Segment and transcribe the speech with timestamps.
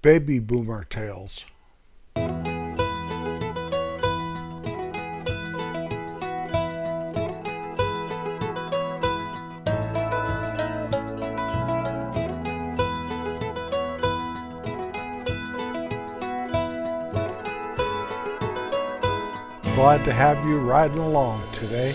[0.00, 1.44] Baby Boomer Tales.
[19.74, 21.94] Glad to have you riding along today.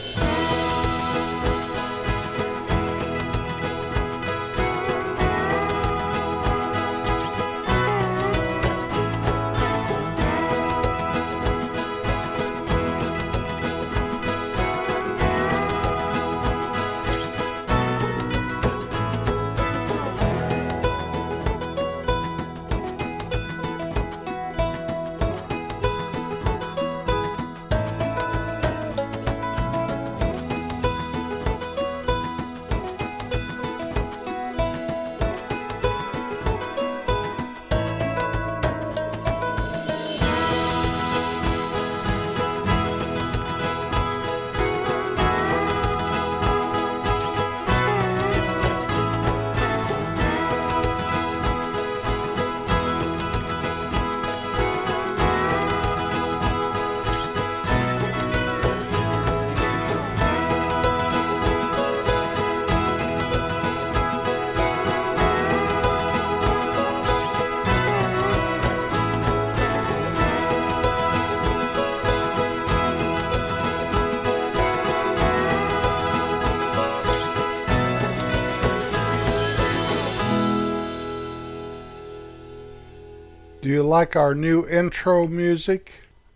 [83.94, 85.92] Like our new intro music?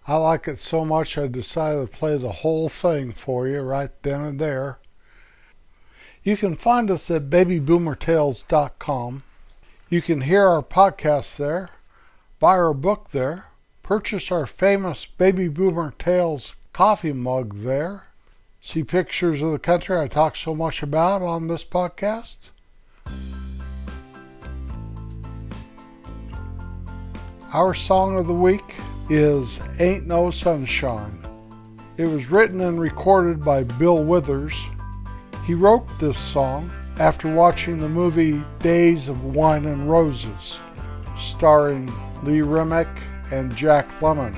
[0.08, 3.90] I like it so much I decided to play the whole thing for you right
[4.04, 4.78] then and there.
[6.22, 9.24] You can find us at babyboomertales.com.
[9.90, 11.72] You can hear our podcast there,
[12.40, 13.46] buy our book there,
[13.82, 18.04] purchase our famous Baby Boomer Tales coffee mug there,
[18.62, 22.36] see pictures of the country I talk so much about on this podcast.
[27.54, 28.76] Our song of the week
[29.10, 31.18] is Ain't No Sunshine.
[31.96, 34.54] It was written and recorded by Bill Withers.
[35.46, 36.70] He wrote this song
[37.00, 40.60] after watching the movie Days of Wine and Roses,
[41.18, 41.90] starring
[42.22, 42.90] Lee Remick
[43.32, 44.36] and Jack Lemmon.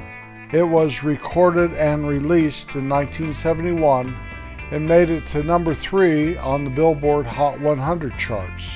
[0.54, 4.16] It was recorded and released in 1971
[4.70, 8.70] and made it to number three on the Billboard Hot 100 charts.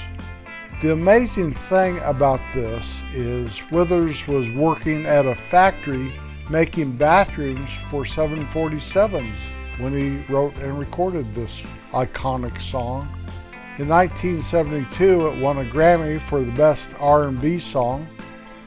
[0.84, 6.14] The amazing thing about this is Withers was working at a factory
[6.50, 9.32] making bathrooms for 747s
[9.78, 11.62] when he wrote and recorded this
[11.94, 13.08] iconic song.
[13.78, 18.06] In 1972, it won a Grammy for the best R&B song.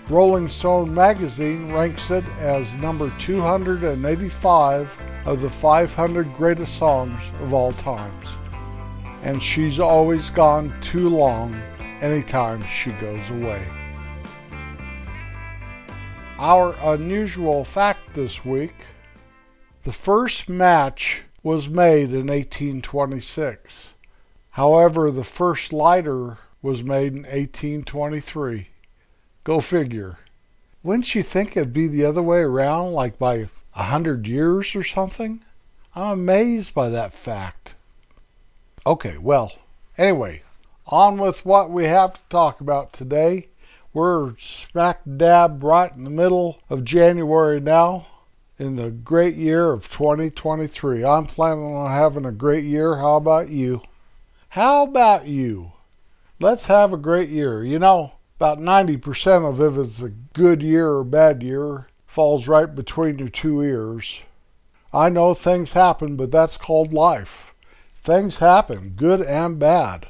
[0.08, 7.74] Rolling Stone magazine ranks it as number 285 of the 500 greatest songs of all
[7.74, 8.26] times.
[9.22, 11.54] And she's always gone too long
[12.00, 13.62] anytime she goes away.
[16.38, 18.74] Our unusual fact this week
[19.86, 23.92] the first match was made in 1826.
[24.50, 28.66] However, the first lighter was made in 1823.
[29.44, 30.18] Go figure.
[30.82, 33.46] Wouldn't you think it'd be the other way around, like by
[33.76, 35.40] a hundred years or something?
[35.94, 37.74] I'm amazed by that fact.
[38.84, 39.52] Okay, well,
[39.96, 40.42] anyway,
[40.86, 43.48] on with what we have to talk about today.
[43.92, 48.06] We're smack dab right in the middle of January now
[48.58, 51.04] in the great year of 2023.
[51.04, 52.96] I'm planning on having a great year.
[52.96, 53.82] How about you?
[54.50, 55.72] How about you?
[56.38, 57.64] Let's have a great year.
[57.64, 62.72] You know, about 90% of if it's a good year or bad year falls right
[62.72, 64.22] between your two ears.
[64.92, 67.52] I know things happen, but that's called life.
[68.02, 70.06] Things happen, good and bad.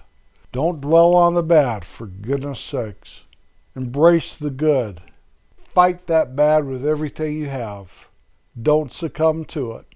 [0.53, 3.23] Don't dwell on the bad, for goodness sakes.
[3.75, 5.03] Embrace the good.
[5.57, 8.07] Fight that bad with everything you have.
[8.61, 9.87] Don't succumb to it.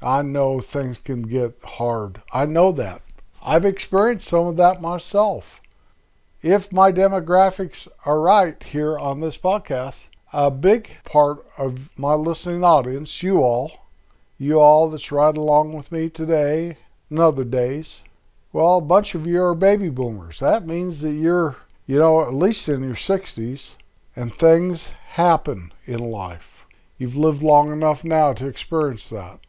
[0.00, 2.22] I know things can get hard.
[2.32, 3.02] I know that.
[3.44, 5.60] I've experienced some of that myself.
[6.42, 12.64] If my demographics are right here on this podcast, a big part of my listening
[12.64, 13.86] audience, you all,
[14.38, 16.76] you all that's right along with me today
[17.10, 18.00] and other days,
[18.52, 20.40] well, a bunch of you are baby boomers.
[20.40, 21.56] That means that you're,
[21.86, 23.74] you know, at least in your 60s,
[24.14, 26.64] and things happen in life.
[26.98, 29.40] You've lived long enough now to experience that.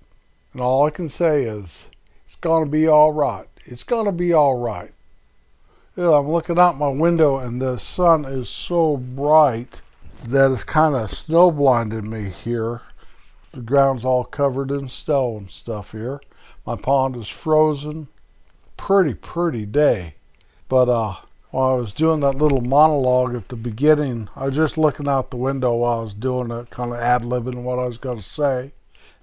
[0.54, 1.90] And all I can say is,
[2.26, 3.48] it's going to be all right.
[3.66, 4.92] It's going to be all right.
[5.96, 9.82] I'm looking out my window and the sun is so bright
[10.28, 12.82] that it's kind of snow blinded me here.
[13.52, 16.22] The ground's all covered in snow and stuff here.
[16.66, 18.08] My pond is frozen.
[18.78, 20.16] Pretty, pretty day.
[20.68, 21.16] But uh,
[21.52, 25.30] while I was doing that little monologue at the beginning, I was just looking out
[25.30, 28.18] the window while I was doing it, kind of ad libbing what I was going
[28.18, 28.72] to say.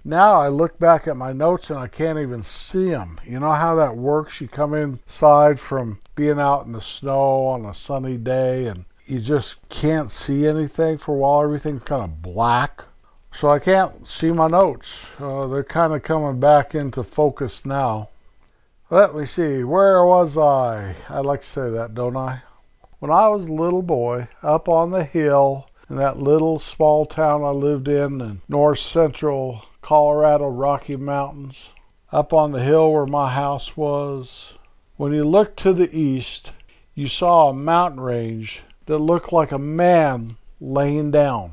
[0.03, 3.19] Now I look back at my notes and I can't even see them.
[3.25, 4.41] You know how that works?
[4.41, 9.19] You come inside from being out in the snow on a sunny day and you
[9.19, 11.43] just can't see anything for a while.
[11.43, 12.83] Everything's kind of black.
[13.35, 15.09] So I can't see my notes.
[15.19, 18.09] Uh, they're kind of coming back into focus now.
[18.91, 20.95] Let me see, where was I?
[21.07, 22.41] I like to say that, don't I?
[22.99, 27.41] When I was a little boy, up on the hill in that little small town
[27.41, 31.69] I lived in in north central Colorado Rocky Mountains,
[32.11, 34.55] up on the hill where my house was.
[34.97, 36.51] When you looked to the east,
[36.93, 41.51] you saw a mountain range that looked like a man laying down.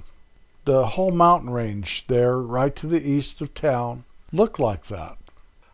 [0.64, 4.02] The whole mountain range there, right to the east of town,
[4.32, 5.18] looked like that.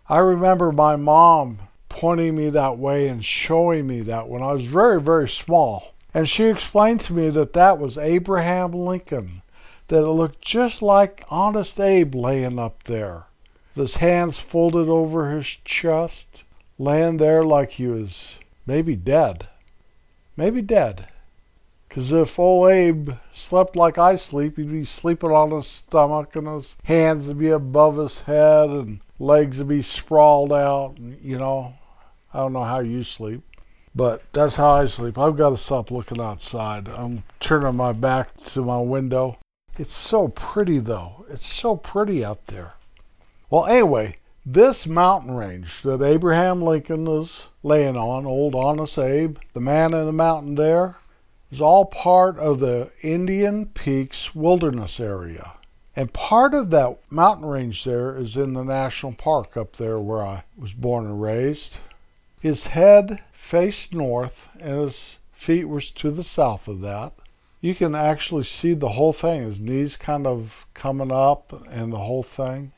[0.09, 4.67] I remember my mom pointing me that way and showing me that when I was
[4.67, 5.95] very, very small.
[6.13, 9.43] And she explained to me that that was Abraham Lincoln
[9.89, 13.25] that it looked just like Honest Abe laying up there,
[13.75, 16.43] his hands folded over his chest,
[16.79, 18.37] laying there like he was
[18.67, 19.49] maybe dead.
[20.37, 21.09] Maybe dead.
[21.95, 26.49] 'Cause if old Abe slept like I sleep, he'd be sleeping on his stomach and
[26.49, 30.95] his hands would be above his head and legs would be sprawled out.
[30.99, 31.75] You know,
[32.33, 33.43] I don't know how you sleep,
[33.95, 35.17] but that's how I sleep.
[35.17, 36.89] I've got to stop looking outside.
[36.89, 39.39] I'm turning my back to my window
[39.77, 41.27] it's so pretty, though.
[41.29, 42.75] It's so pretty out there.
[43.51, 49.61] Well, anyway, this mountain range that Abraham Lincoln was laying on, old Honest Abe, the
[49.61, 50.97] man in the mountain there,
[51.55, 55.53] is all part of the Indian Peaks Wilderness Area.
[55.97, 60.23] And part of that mountain range there is in the national park up there where
[60.23, 61.79] I was born and raised.
[62.41, 67.13] His head faced north and his feet were to the south of that
[67.65, 71.99] you can actually see the whole thing, his knees kind of coming up and the
[71.99, 72.73] whole thing.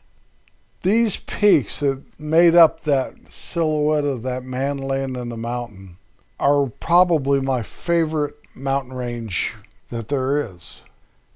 [0.82, 5.96] These peaks that made up that silhouette of that man laying in the mountain
[6.38, 9.54] are probably my favorite mountain range
[9.90, 10.80] that there is.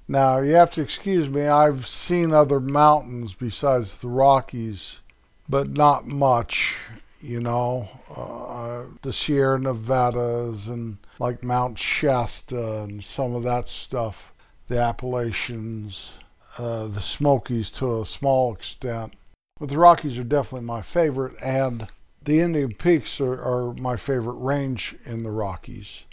[0.07, 4.97] Now, you have to excuse me, I've seen other mountains besides the Rockies,
[5.47, 6.77] but not much,
[7.21, 7.87] you know.
[8.13, 14.33] Uh, the Sierra Nevadas and like Mount Shasta and some of that stuff,
[14.67, 16.13] the Appalachians,
[16.57, 19.13] uh, the Smokies to a small extent.
[19.59, 21.87] But the Rockies are definitely my favorite, and
[22.23, 26.03] the Indian Peaks are, are my favorite range in the Rockies.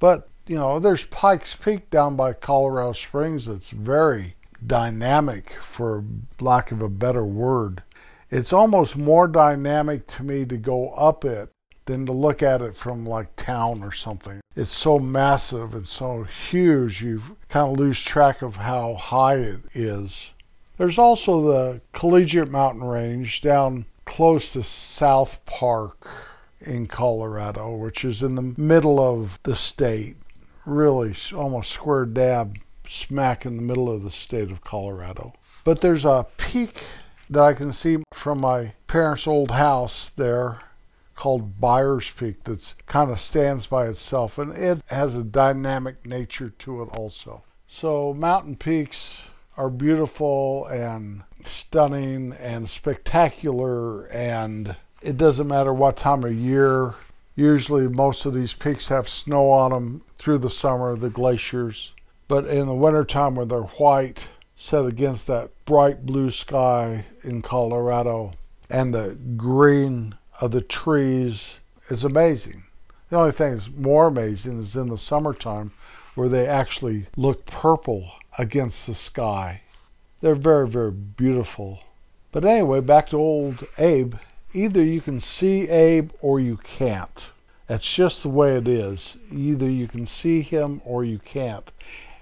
[0.00, 6.04] But, you know, there's Pikes Peak down by Colorado Springs that's very dynamic, for
[6.40, 7.82] lack of a better word.
[8.30, 11.50] It's almost more dynamic to me to go up it
[11.86, 14.40] than to look at it from like town or something.
[14.56, 19.60] It's so massive and so huge, you kind of lose track of how high it
[19.74, 20.32] is.
[20.78, 26.08] There's also the Collegiate Mountain Range down close to South Park
[26.60, 30.16] in Colorado, which is in the middle of the state,
[30.66, 32.58] really almost square dab
[32.88, 35.34] smack in the middle of the state of Colorado.
[35.64, 36.82] But there's a peak
[37.30, 40.60] that I can see from my parents' old house there
[41.16, 46.50] called Byers Peak that's kind of stands by itself and it has a dynamic nature
[46.50, 47.42] to it also.
[47.68, 56.24] So mountain peaks are beautiful and stunning and spectacular and it doesn't matter what time
[56.24, 56.94] of year.
[57.36, 61.92] Usually most of these peaks have snow on them through the summer, the glaciers.
[62.28, 64.26] But in the wintertime when they're white,
[64.56, 68.32] set against that bright blue sky in Colorado
[68.70, 71.56] and the green of the trees
[71.90, 72.62] is amazing.
[73.10, 75.72] The only thing that's more amazing is in the summertime
[76.14, 79.60] where they actually look purple against the sky.
[80.22, 81.80] They're very, very beautiful.
[82.32, 84.14] But anyway, back to old Abe.
[84.54, 87.26] Either you can see Abe or you can't.
[87.66, 89.16] That's just the way it is.
[89.32, 91.70] Either you can see him or you can't.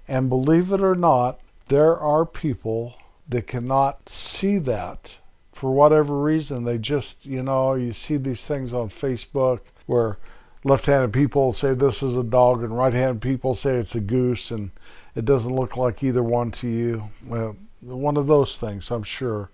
[0.07, 2.97] And believe it or not, there are people
[3.29, 5.17] that cannot see that
[5.63, 10.19] for whatever reason, they just, you know, you see these things on Facebook where
[10.65, 14.01] left handed people say this is a dog and right handed people say it's a
[14.01, 14.73] goose and
[15.15, 17.05] it doesn't look like either one to you.
[17.27, 19.51] Well, one of those things, I'm sure.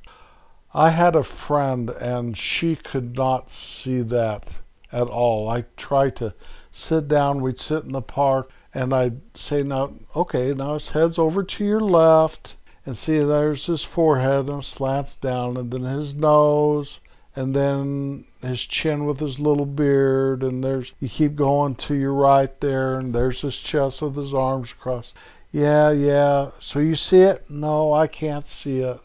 [0.73, 4.45] I had a friend and she could not see that
[4.92, 5.49] at all.
[5.49, 6.35] I try to
[6.73, 11.18] sit down, we'd sit in the park, and I'd say, now, okay, now his head's
[11.18, 12.54] over to your left,
[12.87, 17.00] and see there's his forehead and slants down, and then his nose,
[17.35, 22.14] and then his chin with his little beard, and there's, you keep going to your
[22.14, 25.14] right there, and there's his chest with his arms crossed.
[25.52, 26.50] Yeah, yeah.
[26.59, 27.49] So you see it?
[27.50, 28.99] No, I can't see it.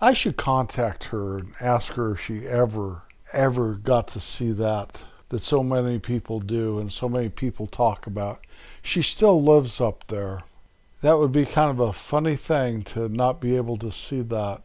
[0.00, 3.02] I should contact her and ask her if she ever,
[3.34, 5.02] ever got to see that
[5.34, 8.40] that so many people do and so many people talk about.
[8.82, 10.44] She still lives up there.
[11.02, 14.62] That would be kind of a funny thing to not be able to see that.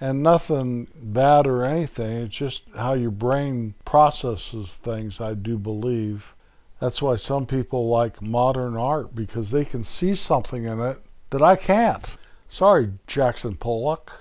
[0.00, 6.32] And nothing bad or anything, it's just how your brain processes things, I do believe.
[6.80, 10.98] That's why some people like modern art because they can see something in it
[11.30, 12.16] that I can't.
[12.48, 14.12] Sorry, Jackson Pollock.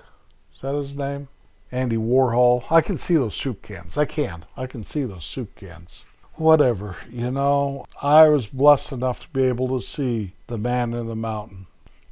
[0.56, 1.28] Is that his name?
[1.72, 2.64] Andy Warhol.
[2.70, 3.98] I can see those soup cans.
[3.98, 4.46] I can.
[4.58, 6.04] I can see those soup cans.
[6.36, 11.08] Whatever, you know, I was blessed enough to be able to see the man in
[11.08, 11.68] the mountain,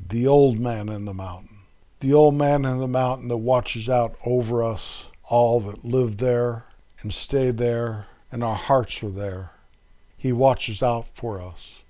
[0.07, 1.57] the old man in the mountain,
[1.99, 6.65] the old man in the mountain that watches out over us all that live there
[7.01, 9.51] and stay there, and our hearts are there.
[10.17, 11.81] He watches out for us.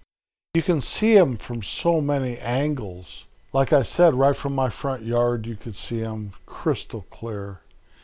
[0.53, 3.25] You can see him from so many angles.
[3.51, 7.61] Like I said, right from my front yard, you could see him crystal clear.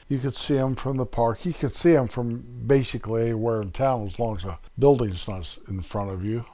[0.09, 1.45] You could see him from the park.
[1.45, 5.57] You could see him from basically anywhere in town as long as a building's not
[5.67, 6.45] in front of you.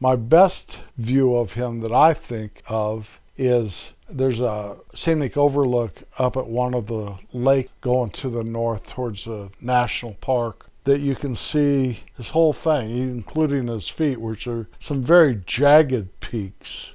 [0.00, 6.36] My best view of him that I think of is there's a scenic overlook up
[6.36, 11.14] at one of the lake going to the north towards the national park that you
[11.14, 16.90] can see his whole thing, including his feet, which are some very jagged peaks.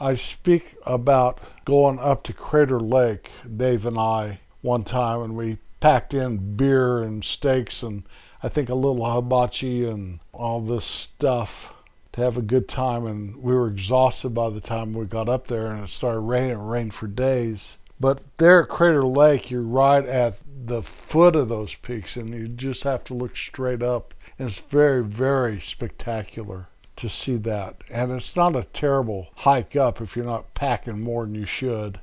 [0.00, 5.58] I speak about going up to Crater Lake, Dave and I, one time, and we
[5.80, 8.04] packed in beer and steaks and
[8.42, 11.74] I think a little hibachi and all this stuff
[12.12, 13.04] to have a good time.
[13.04, 16.52] And we were exhausted by the time we got up there, and it started raining.
[16.52, 17.76] It rained for days.
[18.00, 22.48] But there at Crater Lake, you're right at the foot of those peaks, and you
[22.48, 24.14] just have to look straight up.
[24.38, 26.68] And it's very, very spectacular
[27.00, 27.76] to see that.
[27.90, 32.00] And it's not a terrible hike up if you're not packing more than you should.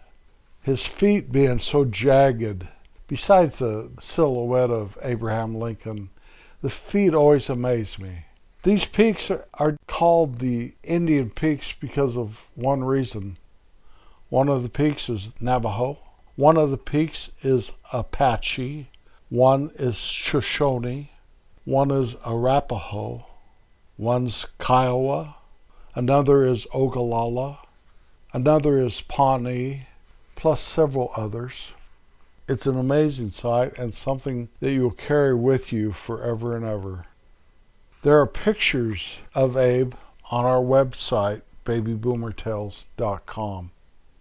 [0.62, 2.68] His feet being so jagged,
[3.08, 6.10] besides the silhouette of Abraham Lincoln,
[6.62, 8.26] the feet always amaze me.
[8.64, 13.38] These peaks are, called the Indian Peaks because of one reason.
[14.30, 16.00] One of the peaks is Navajo,
[16.36, 18.88] one of the peaks is Apache,
[19.30, 21.12] one is Shoshone,
[21.64, 23.27] one is Arapaho,
[23.98, 25.36] one's Kiowa,
[25.96, 27.60] another is Ogallala,
[28.34, 29.88] another is Pawnee,
[30.36, 31.72] plus several others.
[32.48, 37.08] It's an amazing sight and something that you'll carry with you forever and ever.
[38.04, 39.96] There are pictures of Abe
[40.32, 43.72] on our website, babyboomertales.com.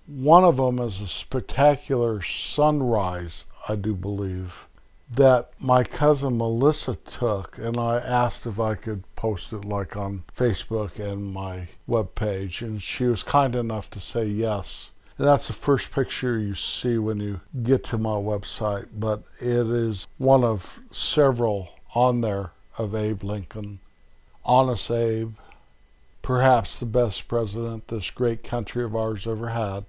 [0.07, 4.67] One of them is a spectacular sunrise, I do believe,
[5.13, 10.23] that my cousin Melissa took, and I asked if I could post it like on
[10.37, 14.91] Facebook and my webpage, and she was kind enough to say yes.
[15.19, 19.67] And that's the first picture you see when you get to my website, but it
[19.67, 23.79] is one of several on there of Abe Lincoln.
[24.45, 25.33] Honest Abe,
[26.21, 29.87] perhaps the best president this great country of ours ever had.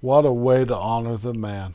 [0.00, 1.74] What a way to honor the man.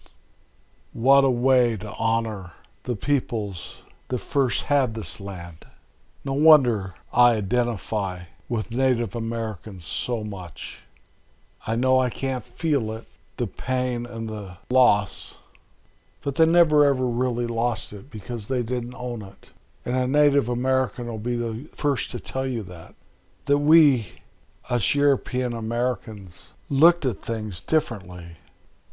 [0.94, 2.52] What a way to honor
[2.84, 3.76] the peoples
[4.08, 5.66] that first had this land.
[6.26, 10.80] No wonder I identify with Native Americans so much.
[11.68, 15.36] I know I can't feel it, the pain and the loss,
[16.22, 19.50] but they never ever really lost it because they didn't own it.
[19.86, 22.96] And a Native American will be the first to tell you that.
[23.46, 24.14] That we,
[24.70, 28.38] us European Americans, looked at things differently.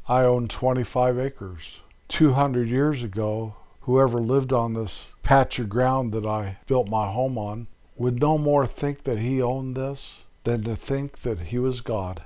[0.09, 1.79] I own 25 acres.
[2.09, 7.39] 200 years ago, whoever lived on this patch of ground that I built my home
[7.39, 11.81] on would no more think that he owned this than to think that he was
[11.81, 12.25] God.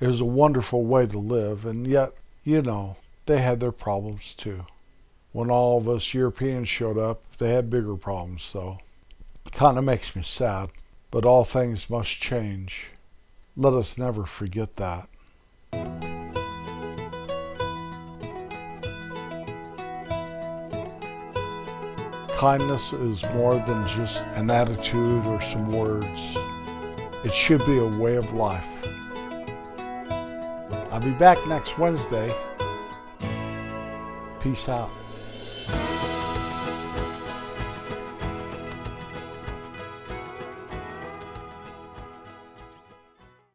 [0.00, 2.12] It was a wonderful way to live, and yet,
[2.44, 4.66] you know, they had their problems too.
[5.32, 8.80] When all of us Europeans showed up, they had bigger problems, though.
[9.52, 10.68] Kind of makes me sad,
[11.10, 12.90] but all things must change.
[13.56, 15.08] Let us never forget that.
[22.44, 26.36] Kindness is more than just an attitude or some words.
[27.24, 28.68] It should be a way of life.
[30.92, 32.30] I'll be back next Wednesday.
[34.42, 34.90] Peace out.